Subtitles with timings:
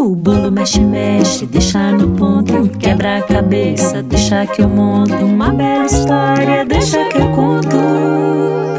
[0.00, 2.70] O bolo mexe, mexe, deixa no ponto.
[2.78, 5.12] Quebra a cabeça, deixa que eu monto.
[5.12, 7.76] Uma bela história, deixa que eu conto.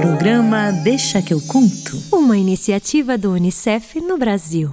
[0.01, 1.95] Programa Deixa que eu conto.
[2.11, 4.71] Uma iniciativa do Unicef no Brasil.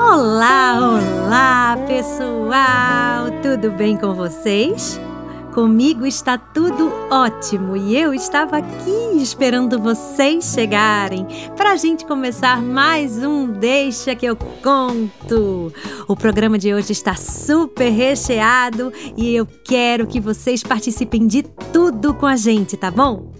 [0.00, 3.30] Olá, olá, pessoal!
[3.40, 5.00] Tudo bem com vocês?
[5.54, 11.24] Comigo está tudo ótimo e eu estava aqui esperando vocês chegarem
[11.56, 15.72] para a gente começar mais um Deixa que eu conto.
[16.08, 22.12] O programa de hoje está super recheado e eu quero que vocês participem de tudo
[22.14, 23.32] com a gente, tá bom?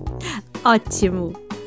[0.64, 1.49] Ótimo!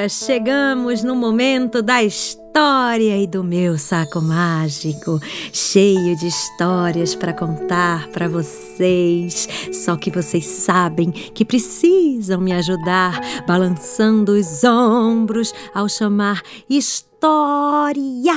[0.00, 5.20] ora, chegamos no momento da história e do meu saco mágico,
[5.52, 9.46] cheio de histórias para contar para vocês.
[9.72, 18.32] Só que vocês sabem que precisam me ajudar, balançando os ombros ao chamar história.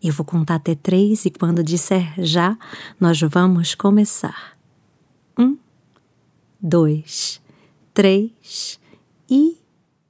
[0.00, 2.56] Eu vou contar até três e quando disser já,
[3.00, 4.56] nós vamos começar.
[5.36, 5.56] Um,
[6.60, 7.40] dois,
[7.92, 8.78] três
[9.28, 9.58] e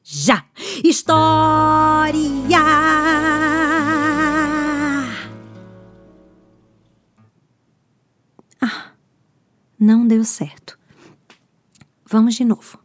[0.02, 0.44] já!
[0.84, 2.28] História!
[8.60, 8.92] Ah,
[9.78, 10.78] não deu certo.
[12.06, 12.78] Vamos de novo.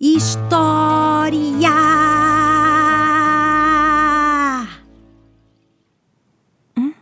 [0.00, 1.70] História!
[6.76, 6.92] Hum?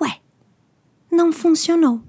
[0.00, 0.20] Ué,
[1.10, 2.02] não funcionou.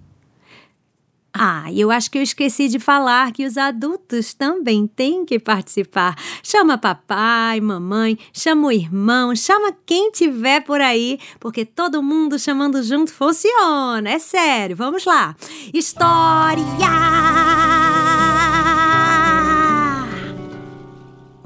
[1.39, 6.15] Ah, eu acho que eu esqueci de falar que os adultos também têm que participar.
[6.41, 12.81] Chama papai, mamãe, chama o irmão, chama quem tiver por aí, porque todo mundo chamando
[12.81, 14.09] junto funciona.
[14.09, 15.35] É sério, vamos lá.
[15.73, 16.63] História!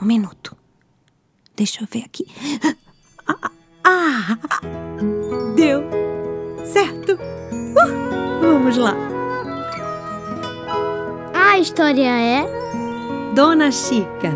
[0.01, 0.57] Um minuto.
[1.55, 2.25] Deixa eu ver aqui.
[3.83, 4.61] Ah, ah,
[5.55, 5.83] deu
[6.65, 7.13] certo.
[7.13, 8.95] Uh, vamos lá.
[11.51, 12.45] A história é
[13.35, 14.31] Dona Chica.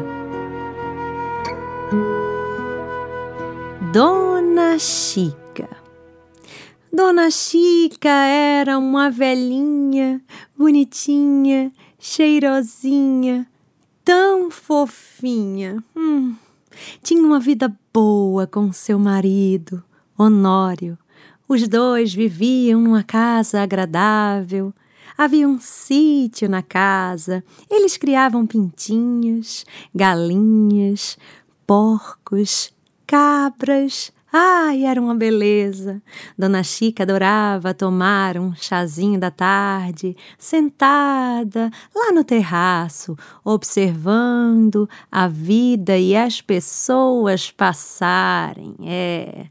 [3.93, 5.69] Dona Chica.
[6.91, 10.21] Dona Chica era uma velhinha,
[10.57, 13.47] bonitinha, cheirosinha,
[14.03, 15.81] tão fofinha.
[15.95, 16.35] Hum,
[17.01, 19.81] tinha uma vida boa com seu marido,
[20.17, 20.97] Honório.
[21.47, 24.73] Os dois viviam numa casa agradável.
[25.17, 27.43] Havia um sítio na casa.
[27.69, 31.17] Eles criavam pintinhos, galinhas,
[31.65, 32.73] porcos,
[33.07, 34.11] cabras.
[34.37, 36.01] Ai, era uma beleza.
[36.37, 45.97] Dona Chica adorava tomar um chazinho da tarde, sentada lá no terraço, observando a vida
[45.97, 48.75] e as pessoas passarem.
[48.83, 49.45] É,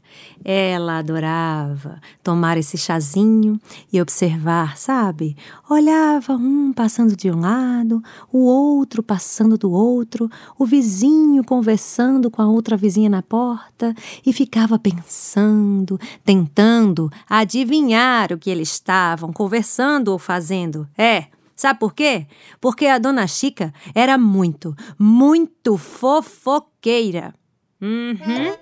[0.47, 3.59] ela adorava tomar esse chazinho
[3.91, 5.35] e observar, sabe?
[5.67, 7.99] Olhava um passando de um lado,
[8.31, 10.29] o outro passando do outro,
[10.59, 18.37] o vizinho conversando com a outra vizinha na porta e ficava pensando, tentando adivinhar o
[18.37, 20.87] que eles estavam conversando ou fazendo.
[20.95, 21.25] É,
[21.55, 22.27] sabe por quê?
[22.61, 27.33] Porque a dona Chica era muito, muito fofoqueira.
[27.81, 28.53] Uhum.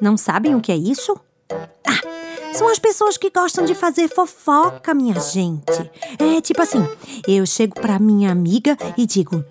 [0.00, 1.18] Não sabem o que é isso?
[1.86, 2.00] Ah,
[2.52, 5.90] são as pessoas que gostam de fazer fofoca, minha gente.
[6.18, 6.86] É tipo assim:
[7.26, 9.44] eu chego pra minha amiga e digo: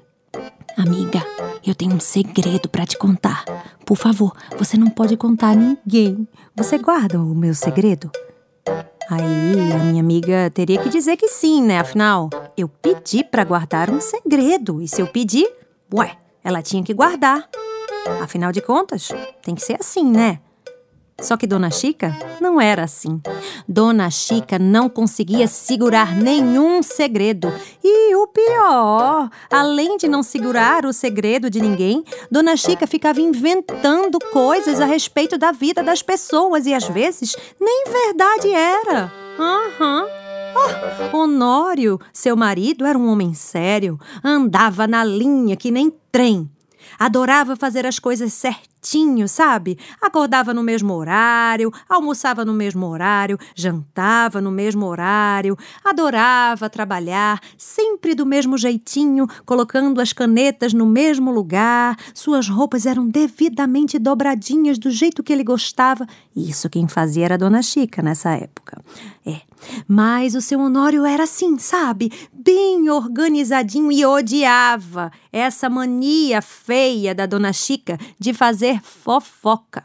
[0.77, 1.25] Amiga,
[1.65, 3.45] eu tenho um segredo pra te contar.
[3.85, 6.27] Por favor, você não pode contar a ninguém.
[6.55, 8.11] Você guarda o meu segredo?
[9.09, 11.79] Aí a minha amiga teria que dizer que sim, né?
[11.79, 14.81] Afinal, eu pedi pra guardar um segredo.
[14.81, 15.47] E se eu pedir,
[15.93, 17.47] ué, ela tinha que guardar.
[18.21, 19.09] Afinal de contas,
[19.41, 20.39] tem que ser assim, né?
[21.21, 23.21] Só que Dona Chica não era assim.
[23.67, 27.53] Dona Chica não conseguia segurar nenhum segredo.
[27.81, 34.19] E o pior, além de não segurar o segredo de ninguém, Dona Chica ficava inventando
[34.31, 39.11] coisas a respeito da vida das pessoas e às vezes nem verdade era.
[39.39, 40.05] Aham.
[41.13, 46.49] Oh, Honório, seu marido, era um homem sério, andava na linha que nem trem.
[46.97, 48.33] Adorava fazer as coisas
[48.85, 49.77] certinho, sabe?
[49.99, 58.13] Acordava no mesmo horário, almoçava no mesmo horário, jantava no mesmo horário, adorava trabalhar, sempre
[58.13, 61.97] do mesmo jeitinho, colocando as canetas no mesmo lugar.
[62.13, 66.05] Suas roupas eram devidamente dobradinhas do jeito que ele gostava.
[66.35, 68.83] Isso quem fazia era a Dona Chica nessa época.
[69.25, 69.41] É,
[69.87, 72.11] mas o seu Honório era assim, sabe?
[72.31, 79.83] Bem organizadinho e odiava essa mania feia da Dona Chica de fazer fofoca.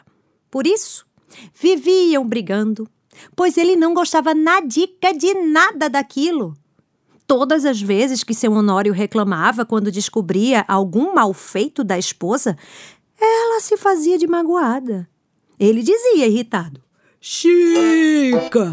[0.51, 1.07] Por isso,
[1.55, 2.89] viviam brigando,
[3.37, 6.57] pois ele não gostava nadica de nada daquilo.
[7.27, 12.57] Todas as vezes que seu Honório reclamava quando descobria algum mal feito da esposa,
[13.21, 15.09] ela se fazia de magoada.
[15.59, 16.83] Ele dizia irritado:
[17.21, 18.73] Chica,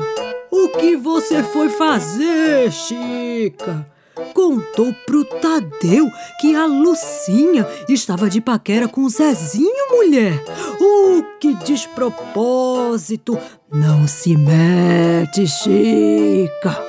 [0.50, 3.96] o que você foi fazer, Chica?
[4.34, 6.10] Contou pro Tadeu
[6.40, 10.44] que a Lucinha estava de paquera com o Zezinho, mulher.
[10.80, 13.38] O que despropósito!
[13.72, 16.84] Não se mete, Chica.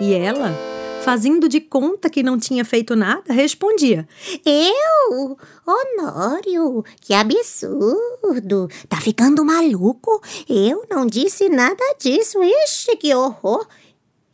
[0.00, 0.54] E ela,
[1.02, 4.06] fazendo de conta que não tinha feito nada, respondia:
[4.44, 5.36] Eu?
[5.66, 8.68] Honório, que absurdo!
[8.88, 10.22] Tá ficando maluco?
[10.48, 12.42] Eu não disse nada disso.
[12.42, 13.66] Ixi, que horror!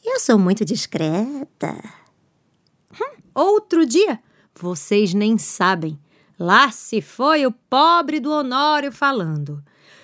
[0.05, 1.77] Eu sou muito discreta.
[3.35, 4.19] Outro dia,
[4.61, 5.99] vocês nem sabem.
[6.39, 9.63] Lá se foi o pobre do Honório falando.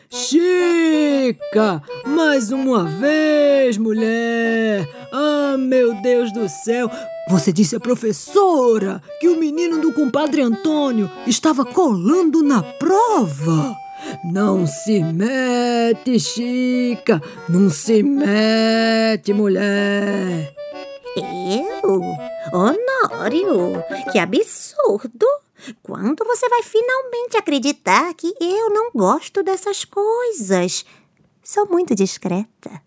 [0.08, 4.88] Chica, mais uma vez, mulher.
[5.12, 6.90] Ah, meu Deus do céu.
[7.28, 13.76] Você disse à professora que o menino do compadre Antônio estava colando na prova.
[14.24, 17.22] Não se mete, Chica.
[17.48, 20.54] Não se mete, mulher.
[21.16, 22.00] Eu?
[22.52, 25.26] Honório, que absurdo!
[25.82, 30.84] Quando você vai finalmente acreditar que eu não gosto dessas coisas?
[31.42, 32.82] Sou muito discreta.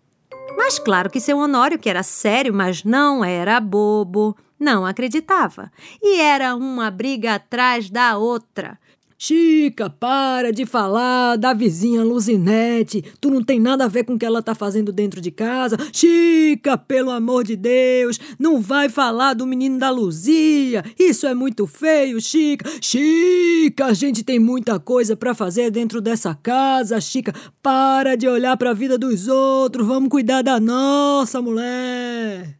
[0.56, 5.70] Mas claro que seu Honório, que era sério, mas não era bobo, não acreditava.
[6.02, 8.78] E era uma briga atrás da outra.
[9.24, 13.04] Chica, para de falar da vizinha Luzinete.
[13.20, 15.76] Tu não tem nada a ver com o que ela tá fazendo dentro de casa.
[15.92, 20.82] Chica, pelo amor de Deus, não vai falar do menino da Luzia.
[20.98, 22.68] Isso é muito feio, Chica.
[22.80, 27.32] Chica, a gente tem muita coisa para fazer dentro dessa casa, Chica.
[27.62, 29.86] Para de olhar para a vida dos outros.
[29.86, 32.58] Vamos cuidar da nossa, mulher.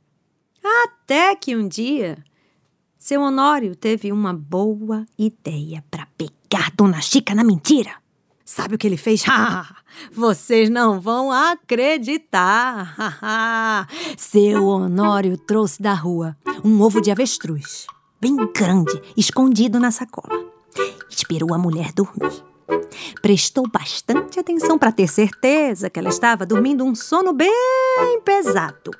[0.84, 2.18] Até que um dia,
[2.96, 7.90] seu Honório teve uma boa ideia para pegar Dona Chica na mentira.
[8.44, 9.24] Sabe o que ele fez?
[10.12, 12.94] Vocês não vão acreditar.
[14.18, 17.86] Seu Honório trouxe da rua um ovo de avestruz,
[18.20, 20.44] bem grande, escondido na sacola.
[21.08, 22.44] Esperou a mulher dormir.
[23.20, 28.90] Prestou bastante atenção para ter certeza que ela estava dormindo um sono bem pesado.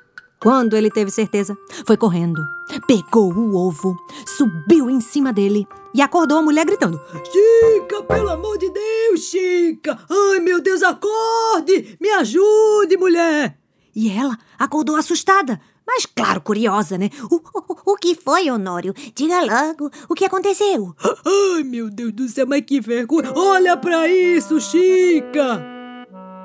[0.43, 1.57] Quando ele teve certeza,
[1.87, 2.45] foi correndo,
[2.85, 3.97] pegou o ovo,
[4.27, 6.99] subiu em cima dele e acordou a mulher gritando:
[7.31, 9.97] Chica, pelo amor de Deus, Chica!
[10.09, 11.97] Ai, meu Deus, acorde!
[11.97, 13.57] Me ajude, mulher!
[13.95, 17.09] E ela acordou assustada, mas claro, curiosa, né?
[17.31, 18.93] O, o, o que foi, Honório?
[19.15, 20.93] Diga logo, o que aconteceu?
[21.55, 23.31] Ai, meu Deus do céu, mas que vergonha!
[23.33, 25.65] Olha pra isso, Chica!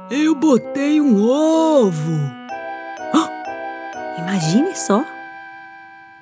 [0.09, 2.38] Eu botei um ovo!
[4.29, 5.03] Imagine só!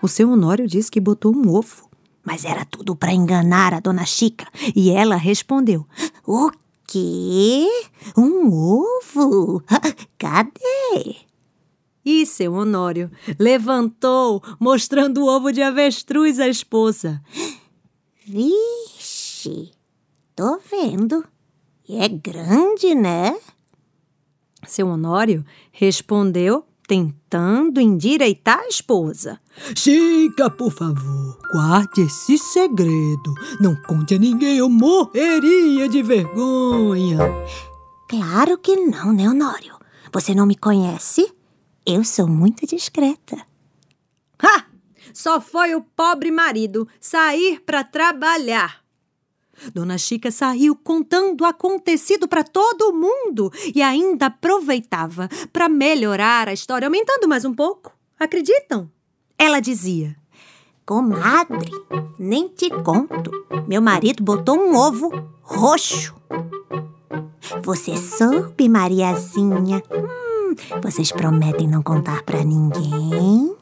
[0.01, 1.91] O seu Honório disse que botou um ovo,
[2.23, 4.47] mas era tudo para enganar a dona Chica.
[4.77, 5.85] E ela respondeu:
[6.25, 6.53] O
[6.87, 7.67] quê?
[8.17, 9.61] Um ovo?
[10.17, 11.17] Cadê?
[12.05, 13.11] E seu Honório
[13.41, 17.21] levantou, mostrando o ovo de avestruz à esposa.
[18.25, 19.73] Vixe,
[20.37, 21.25] tô vendo.
[21.89, 23.37] E é grande, né?
[24.65, 29.41] Seu Honório respondeu tentando endireitar a esposa.
[29.77, 33.35] Chica, por favor, guarde esse segredo.
[33.61, 37.19] Não conte a ninguém, eu morreria de vergonha.
[38.09, 39.75] Claro que não, né, Honório?
[40.13, 41.33] Você não me conhece?
[41.85, 43.37] Eu sou muito discreta.
[44.43, 44.67] Ha!
[45.13, 48.86] Só foi o pobre marido sair para trabalhar.
[49.73, 56.53] Dona Chica saiu contando o acontecido para todo mundo e ainda aproveitava para melhorar a
[56.53, 57.93] história, aumentando mais um pouco.
[58.19, 58.91] Acreditam?
[59.39, 60.17] Ela dizia:
[60.85, 61.71] Comadre,
[62.19, 63.31] nem te conto.
[63.67, 65.11] Meu marido botou um ovo
[65.43, 66.15] roxo.
[67.63, 69.83] Você soube, Mariazinha?
[69.91, 73.55] Hum, vocês prometem não contar pra ninguém?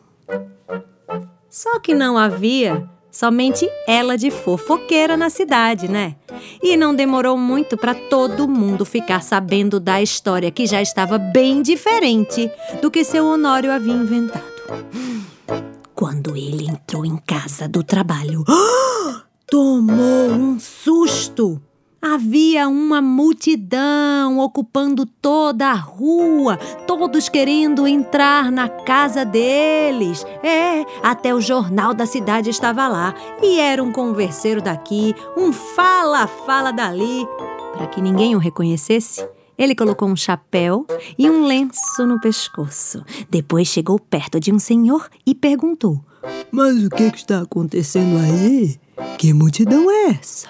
[1.49, 6.17] Só que não havia somente ela de fofoqueira na cidade, né?
[6.61, 11.63] E não demorou muito para todo mundo ficar sabendo da história que já estava bem
[11.63, 12.51] diferente
[12.83, 14.45] do que seu Honório havia inventado.
[15.95, 18.45] Quando ele entrou em casa do trabalho,
[19.47, 21.63] tomou um susto.
[22.07, 30.23] Havia uma multidão ocupando toda a rua, todos querendo entrar na casa deles.
[30.43, 36.71] É, até o jornal da cidade estava lá e era um converseiro daqui, um fala-fala
[36.73, 37.27] dali.
[37.73, 43.03] Para que ninguém o reconhecesse, ele colocou um chapéu e um lenço no pescoço.
[43.31, 46.05] Depois chegou perto de um senhor e perguntou:
[46.53, 48.79] Mas o que, que está acontecendo aí?
[49.17, 50.49] Que multidão é essa?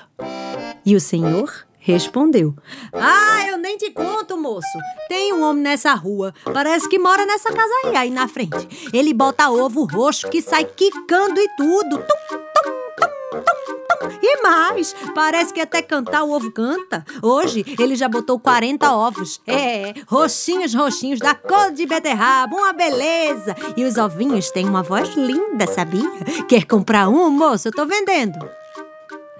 [0.87, 2.55] E o senhor respondeu:
[2.93, 4.79] Ah, eu nem te conto, moço.
[5.09, 8.91] Tem um homem nessa rua, parece que mora nessa casa aí, aí na frente.
[8.93, 11.99] Ele bota ovo roxo que sai quicando e tudo.
[11.99, 13.14] Tum, tum, tum, tum.
[14.23, 17.05] E mais, parece que até cantar o ovo canta.
[17.23, 19.41] Hoje ele já botou 40 ovos.
[19.47, 23.55] É, roxinhos, roxinhos, da cor de beterraba, uma beleza.
[23.76, 26.11] E os ovinhos têm uma voz linda, sabia?
[26.49, 27.69] Quer comprar um, moço?
[27.69, 28.38] Eu tô vendendo.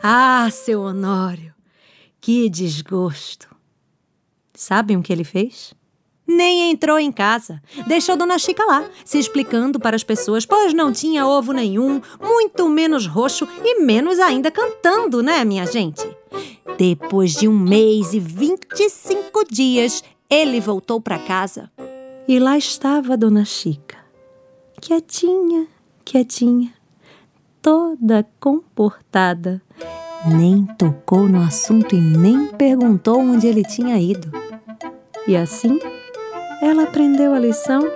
[0.07, 1.55] Ah, seu Honório,
[2.21, 3.49] que desgosto.
[4.53, 5.73] Sabem o que ele fez?
[6.27, 7.63] Nem entrou em casa.
[7.87, 12.69] Deixou Dona Chica lá, se explicando para as pessoas, pois não tinha ovo nenhum, muito
[12.69, 16.07] menos roxo e menos ainda cantando, né, minha gente?
[16.77, 21.73] Depois de um mês e 25 dias, ele voltou para casa.
[22.29, 23.97] E lá estava Dona Chica,
[24.83, 25.67] quietinha,
[26.05, 26.75] quietinha,
[27.63, 29.63] toda comportada.
[30.27, 34.31] Nem tocou no assunto e nem perguntou onde ele tinha ido.
[35.27, 35.79] E assim,
[36.63, 37.87] ela aprendeu a lição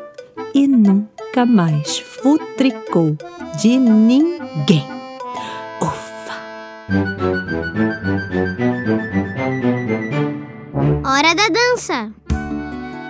[0.55, 3.17] e nunca mais futricou
[3.59, 4.87] de ninguém.
[5.81, 6.35] Ufa!
[11.05, 12.13] Hora da dança.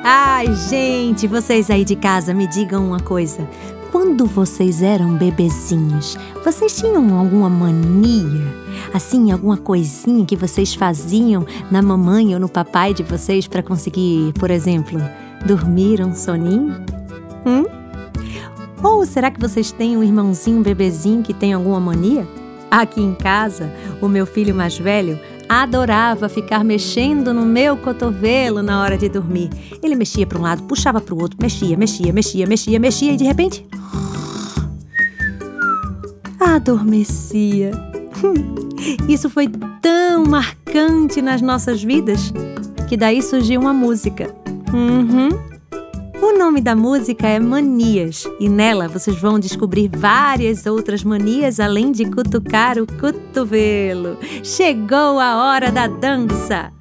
[0.05, 3.47] Ai, gente, vocês aí de casa, me digam uma coisa.
[3.91, 8.47] Quando vocês eram bebezinhos, vocês tinham alguma mania?
[8.93, 14.33] Assim, alguma coisinha que vocês faziam na mamãe ou no papai de vocês para conseguir,
[14.35, 15.01] por exemplo,
[15.47, 16.75] dormir um soninho?
[17.47, 17.65] Hum?
[18.83, 22.29] Ou será que vocês têm um irmãozinho, um bebezinho que tem alguma mania?
[22.71, 25.19] Aqui em casa, o meu filho mais velho
[25.49, 29.51] adorava ficar mexendo no meu cotovelo na hora de dormir.
[29.83, 33.17] Ele mexia para um lado, puxava para o outro, mexia, mexia, mexia, mexia, mexia e
[33.17, 33.67] de repente
[36.39, 37.71] adormecia.
[39.09, 39.49] Isso foi
[39.81, 42.33] tão marcante nas nossas vidas
[42.89, 44.35] que daí surgiu uma música.
[44.73, 45.48] Uhum.
[46.21, 51.93] O nome da música é Manias e nela vocês vão descobrir várias outras manias além
[51.93, 54.19] de cutucar o cotovelo.
[54.43, 56.78] Chegou a hora da dança!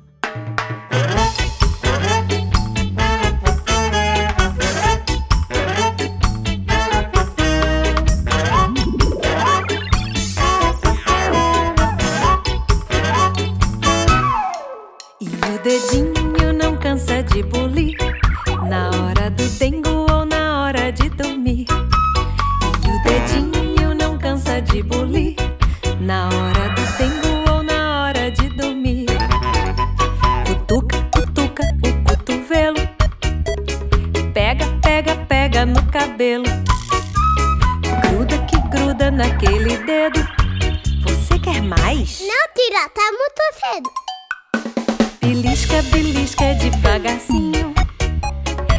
[45.27, 47.73] Belisca, belisca devagarzinho.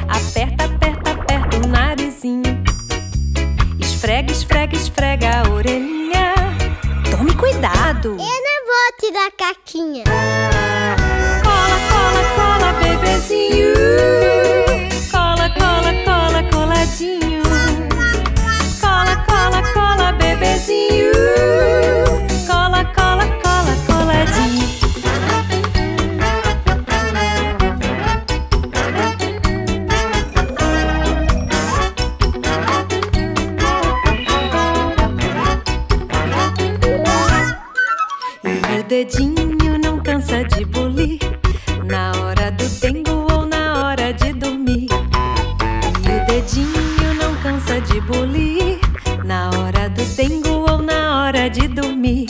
[0.08, 2.64] Aperta, aperta, aperta o narizinho.
[3.78, 6.32] Esfrega, esfrega, esfrega a orelhinha.
[7.10, 8.12] Tome cuidado.
[8.12, 10.04] Eu não vou tirar caquinha.
[49.24, 52.26] Na hora do dengo ou na hora de dormir.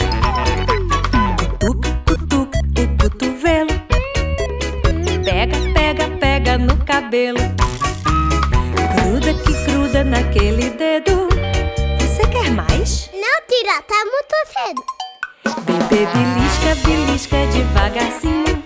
[1.37, 3.69] Cutuca, cutuca o cotovelo.
[5.23, 7.39] Pega, pega, pega no cabelo.
[8.95, 11.29] Gruda que gruda naquele dedo.
[11.99, 13.09] Você quer mais?
[13.13, 14.83] Não, tira, tá muito cedo.
[15.65, 18.58] Bebê belisca, belisca devagarzinho.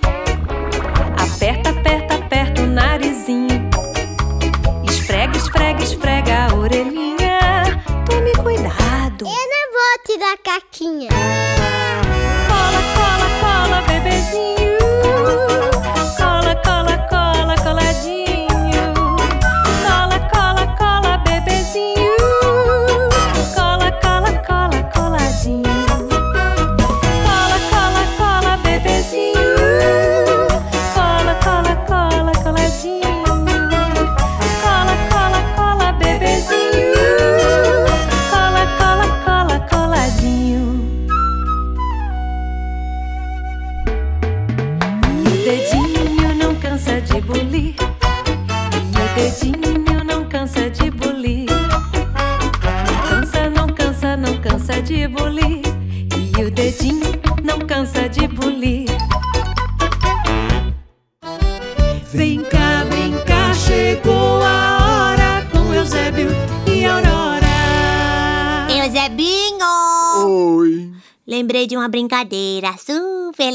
[10.23, 11.09] Vou tirar a caquinha.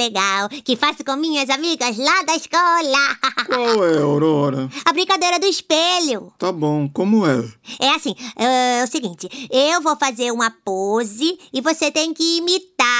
[0.08, 3.18] Legal que faço com minhas amigas lá da escola.
[3.46, 4.68] Qual é, Aurora?
[4.84, 6.32] A brincadeira do espelho.
[6.38, 7.44] Tá bom, como é?
[7.78, 12.98] É assim, é, o seguinte, eu vou fazer uma pose e você tem que imitar.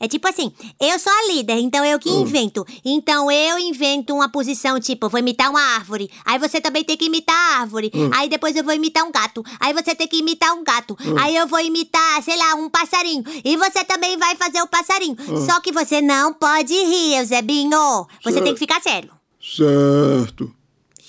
[0.00, 2.66] É tipo assim, eu sou a líder, então eu que invento.
[2.84, 6.10] Então eu invento uma posição, tipo, eu vou imitar uma árvore.
[6.24, 7.90] Aí você também tem que imitar a árvore.
[8.14, 9.42] Aí depois eu vou imitar um gato.
[9.60, 10.96] Aí você tem que imitar um gato.
[11.20, 13.24] Aí eu vou imitar, sei lá, um passarinho.
[13.44, 15.16] E você também vai fazer o passarinho.
[15.46, 18.06] Só que você não pode rir, Eusebinho.
[18.22, 18.44] Você Certo.
[18.44, 19.10] tem que ficar sério.
[19.40, 20.54] Certo.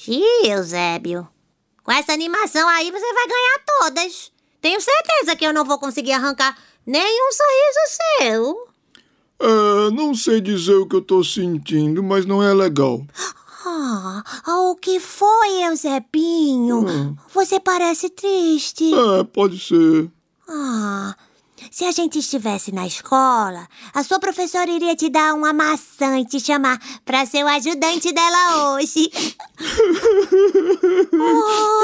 [0.07, 1.27] Ih, Eusébio.
[1.83, 4.31] Com essa animação aí você vai ganhar todas.
[4.61, 7.79] Tenho certeza que eu não vou conseguir arrancar nenhum sorriso
[8.19, 8.68] seu.
[9.41, 13.05] É, não sei dizer o que eu tô sentindo, mas não é legal.
[13.65, 17.17] Ah, o que foi, Eusebinho?
[17.33, 18.91] Você parece triste.
[18.93, 20.09] É, pode ser.
[20.47, 21.15] Ah,
[21.71, 26.25] se a gente estivesse na escola, a sua professora iria te dar uma maçã e
[26.25, 29.11] te chamar para ser o ajudante dela hoje.
[31.13, 31.83] oh,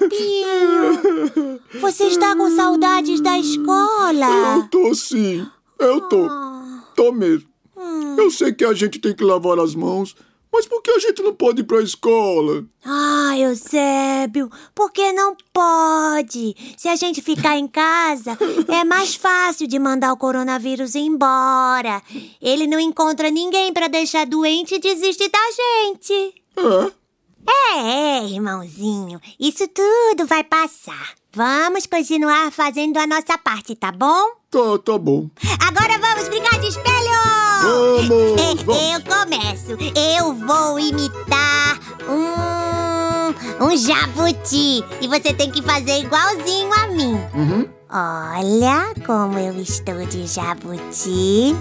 [0.00, 4.56] Eusebinho, você está com saudades da escola?
[4.56, 5.46] Eu tô sim.
[5.78, 6.53] Eu tô.
[6.94, 7.48] Tô mesmo.
[8.16, 10.14] Eu sei que a gente tem que lavar as mãos,
[10.52, 12.64] mas por que a gente não pode ir pra escola?
[12.84, 16.54] Ah, Eusébio, por que não pode?
[16.76, 22.00] Se a gente ficar em casa, é mais fácil de mandar o coronavírus embora.
[22.40, 26.34] Ele não encontra ninguém para deixar doente e desiste da gente.
[26.56, 27.04] É?
[27.76, 31.14] É, irmãozinho, isso tudo vai passar.
[31.34, 34.34] Vamos continuar fazendo a nossa parte, tá bom?
[34.48, 35.28] Tá, tá bom.
[35.66, 37.10] Agora vamos brincar de espelho!
[37.62, 38.82] Vamos, vamos.
[38.92, 39.72] Eu começo.
[40.16, 44.84] Eu vou imitar um, um jabuti.
[45.00, 47.20] E você tem que fazer igualzinho a mim.
[47.34, 47.68] Uhum.
[47.90, 51.56] Olha como eu estou de jabuti.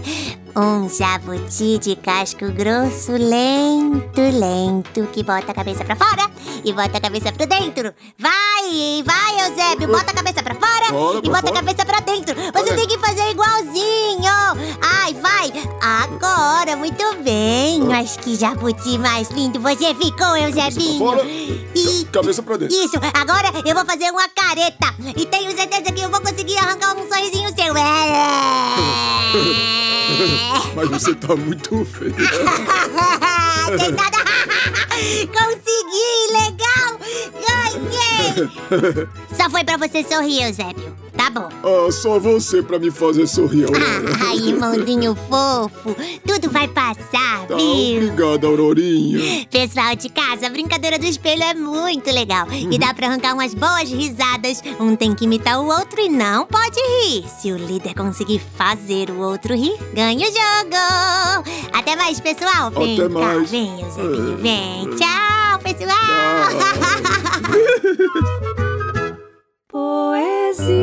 [0.55, 6.29] Um jabuti de casco grosso, lento, lento, que bota a cabeça pra fora
[6.63, 7.91] e bota a cabeça pra dentro.
[8.19, 8.52] Vai,
[9.05, 10.97] vai, Eusébio, bota a cabeça pra fora e pra
[11.31, 11.53] bota a fora.
[11.53, 12.35] cabeça pra dentro.
[12.35, 12.75] Você Olha.
[12.75, 14.31] tem que fazer igualzinho.
[14.81, 15.51] Ai, vai.
[15.81, 17.81] Agora, muito bem.
[17.81, 20.35] Mas que jabuti mais lindo você ficou,
[20.97, 21.23] fora.
[21.25, 22.75] E Cabeça pra dentro.
[22.75, 24.93] isso, agora eu vou fazer uma careta.
[25.15, 27.73] E tenho certeza que eu vou conseguir arrancar um sorrisinho seu.
[30.75, 32.13] Mas você tá muito feio.
[33.77, 34.17] Tem nada.
[35.33, 36.99] Consegui, legal.
[37.47, 39.07] Ganhei.
[39.37, 40.93] Só foi pra você sorrir, Eusébio.
[41.15, 41.47] Tá bom.
[41.63, 43.85] Ah, só você pra me fazer sorrir, Aurora.
[44.27, 45.95] Ai, irmãozinho fofo.
[46.25, 47.97] Tudo vai passar, Tá, viu?
[48.07, 49.45] obrigado, Aurorinha.
[49.51, 52.47] Pessoal de casa, a brincadeira do espelho é muito legal.
[52.51, 54.63] E dá pra arrancar umas boas risadas.
[54.79, 57.25] Um tem que imitar o outro e não pode rir.
[57.39, 61.49] Se o líder conseguir fazer o outro rir, ganha o jogo.
[61.73, 62.71] Até mais, pessoal.
[62.71, 63.51] Vem Até cá, mais.
[63.51, 64.41] vem, Eusebinho, É.
[64.41, 64.52] vem.
[64.97, 65.89] Tchau, pessoal.
[69.67, 70.73] Poesia.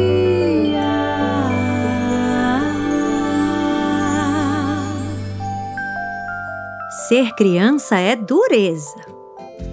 [7.09, 8.97] Ser criança é dureza.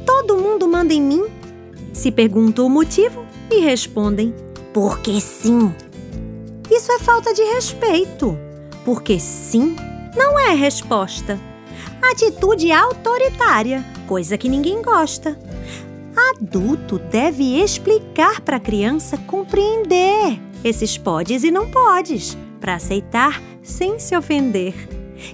[0.06, 1.26] Todo mundo manda em mim.
[1.94, 4.36] Se pergunto o motivo, me respondem:
[4.74, 5.74] porque sim.
[6.70, 8.38] Isso é falta de respeito.
[8.86, 9.76] Porque sim
[10.16, 11.40] não é resposta.
[12.10, 15.38] Atitude autoritária, coisa que ninguém gosta.
[16.16, 24.00] Adulto deve explicar para a criança compreender esses podes e não podes, para aceitar sem
[24.00, 24.74] se ofender.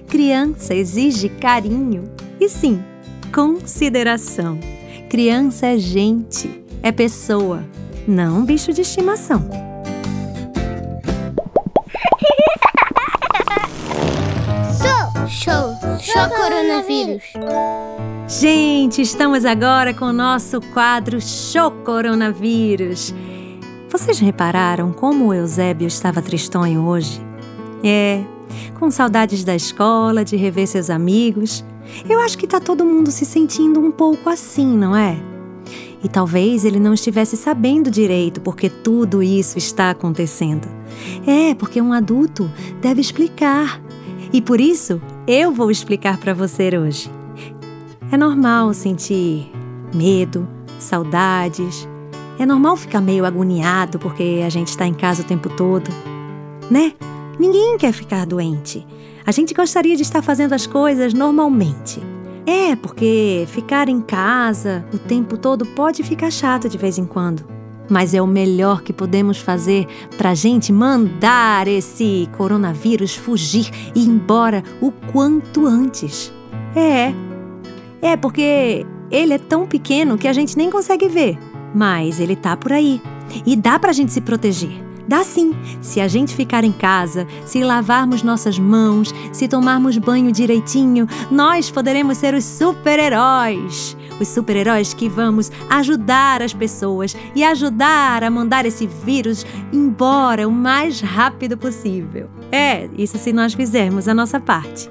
[0.08, 2.82] Criança exige carinho e sim,
[3.32, 4.58] consideração.
[5.08, 7.64] Criança é gente, é pessoa,
[8.06, 9.73] não bicho de estimação.
[16.54, 17.22] Coronavírus!
[18.28, 23.12] Gente, estamos agora com o nosso quadro Show Coronavírus.
[23.90, 27.20] Vocês repararam como o Eusébio estava tristonho hoje?
[27.82, 28.22] É,
[28.78, 31.64] com saudades da escola, de rever seus amigos.
[32.08, 35.16] Eu acho que tá todo mundo se sentindo um pouco assim, não é?
[36.04, 40.68] E talvez ele não estivesse sabendo direito porque tudo isso está acontecendo.
[41.26, 42.48] É, porque um adulto
[42.80, 43.82] deve explicar.
[44.32, 47.10] E por isso eu vou explicar para você hoje.
[48.12, 49.50] É normal sentir
[49.94, 50.46] medo,
[50.78, 51.88] saudades.
[52.38, 55.88] É normal ficar meio agoniado porque a gente está em casa o tempo todo,
[56.70, 56.92] né?
[57.38, 58.86] Ninguém quer ficar doente.
[59.26, 62.00] A gente gostaria de estar fazendo as coisas normalmente.
[62.46, 67.53] É, porque ficar em casa o tempo todo pode ficar chato de vez em quando.
[67.88, 74.04] Mas é o melhor que podemos fazer para a gente mandar esse coronavírus fugir e
[74.04, 76.32] ir embora o quanto antes.
[76.74, 77.12] É.
[78.00, 81.38] É porque ele é tão pequeno que a gente nem consegue ver.
[81.74, 83.00] Mas ele tá por aí.
[83.44, 84.93] E dá pra gente se proteger.
[85.06, 90.32] Dá sim, se a gente ficar em casa, se lavarmos nossas mãos, se tomarmos banho
[90.32, 93.96] direitinho, nós poderemos ser os super-heróis.
[94.18, 100.52] Os super-heróis que vamos ajudar as pessoas e ajudar a mandar esse vírus embora o
[100.52, 102.30] mais rápido possível.
[102.50, 104.88] É, isso se nós fizermos a nossa parte.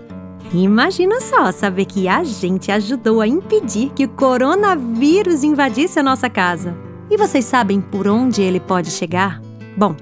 [0.54, 6.30] Imagina só saber que a gente ajudou a impedir que o coronavírus invadisse a nossa
[6.30, 6.78] casa.
[7.10, 9.42] E vocês sabem por onde ele pode chegar?
[9.76, 9.96] Bom,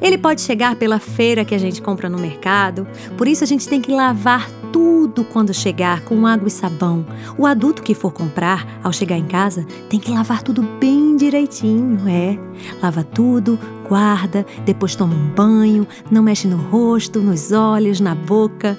[0.00, 3.68] ele pode chegar pela feira que a gente compra no mercado, por isso a gente
[3.68, 7.06] tem que lavar tudo quando chegar com água e sabão.
[7.38, 12.08] O adulto que for comprar, ao chegar em casa, tem que lavar tudo bem direitinho,
[12.08, 12.38] é.
[12.82, 13.58] Lava tudo,
[13.88, 18.78] guarda, depois toma um banho, não mexe no rosto, nos olhos, na boca.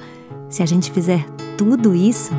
[0.50, 1.26] Se a gente fizer
[1.58, 2.32] tudo isso,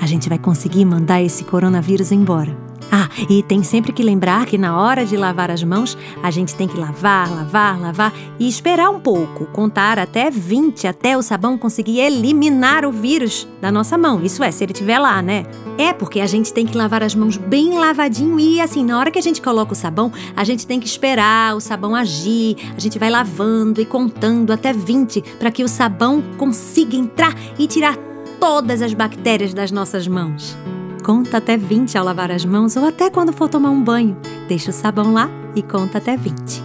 [0.00, 2.61] a gente vai conseguir mandar esse coronavírus embora.
[2.94, 6.54] Ah, e tem sempre que lembrar que na hora de lavar as mãos, a gente
[6.54, 11.56] tem que lavar, lavar, lavar e esperar um pouco, contar até 20 até o sabão
[11.56, 14.22] conseguir eliminar o vírus da nossa mão.
[14.22, 15.46] Isso é, se ele estiver lá, né?
[15.78, 19.10] É porque a gente tem que lavar as mãos bem lavadinho e assim, na hora
[19.10, 22.56] que a gente coloca o sabão, a gente tem que esperar o sabão agir.
[22.76, 27.66] A gente vai lavando e contando até 20 para que o sabão consiga entrar e
[27.66, 27.96] tirar
[28.38, 30.54] todas as bactérias das nossas mãos.
[31.02, 34.16] Conta até 20 ao lavar as mãos ou até quando for tomar um banho.
[34.46, 36.62] Deixa o sabão lá e conta até 20.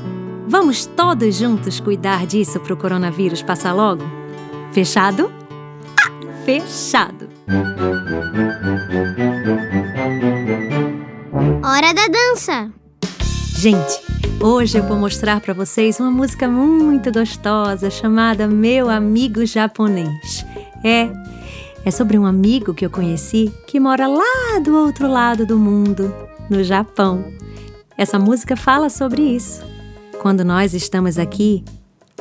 [0.47, 4.03] Vamos todos juntos cuidar disso para o coronavírus passar logo?
[4.71, 5.31] Fechado?
[5.99, 6.11] Ah,
[6.45, 7.27] fechado!
[11.63, 12.71] Hora da dança!
[13.57, 13.99] Gente,
[14.39, 20.45] hoje eu vou mostrar para vocês uma música muito gostosa chamada Meu Amigo Japonês.
[20.83, 21.09] É,
[21.87, 26.13] é sobre um amigo que eu conheci que mora lá do outro lado do mundo,
[26.49, 27.23] no Japão.
[27.97, 29.63] Essa música fala sobre isso.
[30.21, 31.63] Quando nós estamos aqui,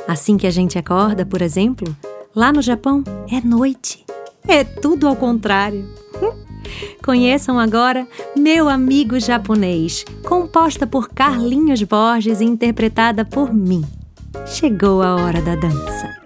[0.07, 1.93] assim que a gente acorda, por exemplo,
[2.33, 4.05] lá no Japão é noite.
[4.47, 5.85] É tudo ao contrário.
[7.03, 13.83] Conheçam agora Meu Amigo Japonês, composta por Carlinhos Borges e interpretada por mim.
[14.45, 16.16] Chegou a hora da dança.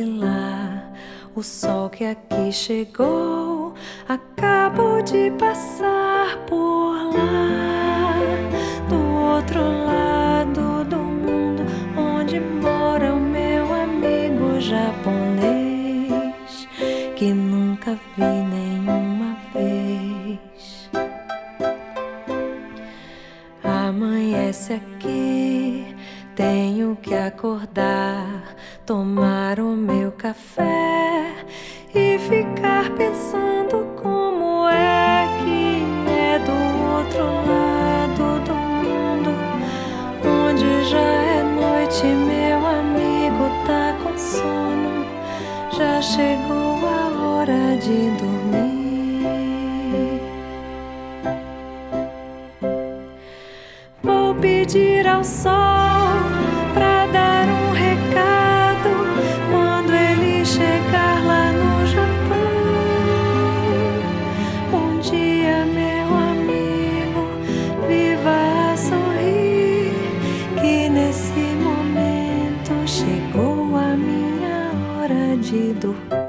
[0.00, 0.90] Lá.
[1.34, 3.74] O sol que aqui chegou
[4.08, 8.14] acabou de passar por lá.
[8.88, 8.96] Do
[9.36, 11.62] outro lado do mundo,
[11.96, 16.68] onde mora o meu amigo japonês,
[17.16, 18.41] que nunca vi
[75.52, 76.21] hora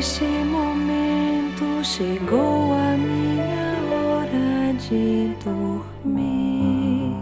[0.00, 7.14] neste momento chegou a minha hora de dormir.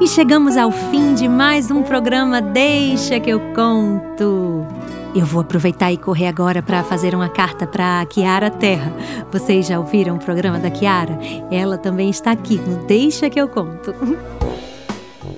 [0.00, 4.64] E chegamos ao fim de mais um programa Deixa que eu conto.
[5.12, 8.92] Eu vou aproveitar e correr agora para fazer uma carta para a Kiara Terra.
[9.32, 11.18] Vocês já ouviram o programa da Kiara?
[11.50, 13.92] Ela também está aqui no Deixa que eu conto.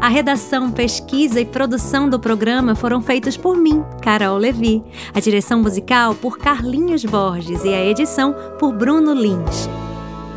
[0.00, 4.80] A redação, pesquisa e produção do programa foram feitos por mim, Carol Levi.
[5.12, 9.68] A direção musical por Carlinhos Borges e a edição por Bruno Lins.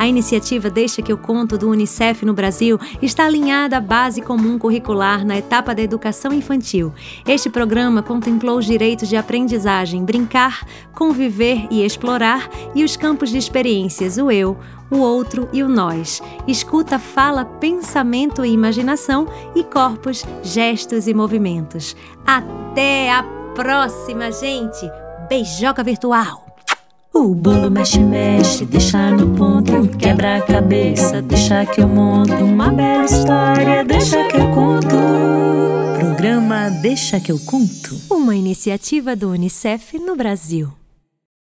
[0.01, 4.57] A iniciativa Deixa que eu conto do Unicef no Brasil está alinhada à base comum
[4.57, 6.91] curricular na etapa da educação infantil.
[7.23, 13.37] Este programa contemplou os direitos de aprendizagem, brincar, conviver e explorar e os campos de
[13.37, 14.57] experiências, o eu,
[14.89, 16.19] o outro e o nós.
[16.47, 21.95] Escuta, fala, pensamento e imaginação e corpos, gestos e movimentos.
[22.25, 23.21] Até a
[23.53, 24.89] próxima, gente!
[25.29, 26.50] Beijoca virtual!
[27.13, 32.71] O bolo mexe, mexe, deixa no ponto, quebra a cabeça, deixa que eu monto uma
[32.71, 34.95] bela história, deixa que eu conto.
[35.99, 37.99] Programa Deixa que eu conto.
[38.09, 40.80] Uma iniciativa do Unicef no Brasil.